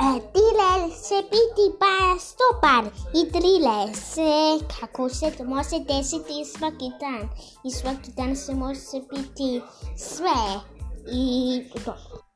E, 0.00 0.20
Dile 0.34 0.90
se 0.96 1.22
piti 1.30 1.66
pa 1.78 2.18
stopar 2.18 2.84
i 3.14 3.32
trile 3.32 3.94
se 3.94 4.64
kako 4.80 5.08
se 5.08 5.30
to 5.38 5.44
može 5.44 5.78
desiti 5.78 6.44
svaki 6.44 6.90
dan 7.00 7.28
i 7.64 7.70
svaki 7.70 8.10
dan 8.16 8.36
se 8.36 8.54
može 8.54 9.00
piti 9.10 9.60
sve 9.96 10.60
i 11.12 11.62
dobro. 11.74 12.29